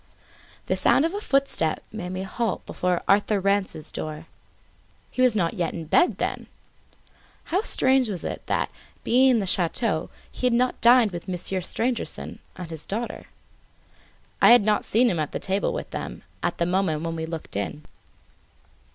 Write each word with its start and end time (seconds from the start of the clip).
The 0.65 0.75
sound 0.75 1.05
of 1.05 1.13
a 1.13 1.21
footstep 1.21 1.83
made 1.91 2.09
me 2.09 2.23
halt 2.23 2.65
before 2.65 3.03
Arthur 3.07 3.39
Rance's 3.39 3.91
door. 3.91 4.25
He 5.11 5.21
was 5.21 5.35
not 5.35 5.53
yet 5.53 5.75
in 5.75 5.85
bed, 5.85 6.17
then! 6.17 6.47
How 7.53 7.59
was 7.59 8.23
it 8.23 8.47
that, 8.47 8.71
being 9.03 9.29
in 9.29 9.37
the 9.37 9.45
chateau, 9.45 10.09
he 10.31 10.47
had 10.47 10.53
not 10.53 10.81
dined 10.81 11.11
with 11.11 11.27
Monsieur 11.27 11.61
Stangerson 11.61 12.39
and 12.55 12.71
his 12.71 12.87
daughter? 12.87 13.25
I 14.41 14.49
had 14.53 14.65
not 14.65 14.83
seen 14.83 15.07
him 15.07 15.19
at 15.19 15.39
table 15.39 15.71
with 15.71 15.91
them, 15.91 16.23
at 16.41 16.57
the 16.57 16.65
moment 16.65 17.03
when 17.03 17.15
we 17.15 17.27
looked 17.27 17.55
in. 17.55 17.85